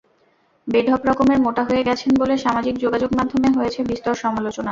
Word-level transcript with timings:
বেঢপ 0.67 1.01
রকমের 1.09 1.39
মোটা 1.39 1.63
হয়ে 1.63 1.85
গেছেন 1.87 2.11
বলে 2.21 2.33
সামাজিক 2.37 2.75
যোগাযোগমাধ্যমে 2.83 3.49
হয়েছে 3.57 3.79
বিস্তর 3.89 4.13
সমালোচনা। 4.23 4.59